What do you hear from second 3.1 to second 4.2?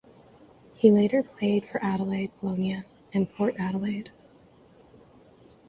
and Port Adelaide.